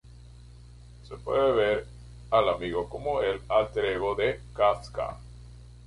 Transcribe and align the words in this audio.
Se 1.03 1.15
puede 1.17 1.51
ver 1.51 1.87
al 2.31 2.49
amigo 2.49 2.89
como 2.89 3.21
el 3.21 3.39
Alter 3.49 3.85
Ego 3.85 4.15
de 4.15 4.39
Kafka. 4.55 5.19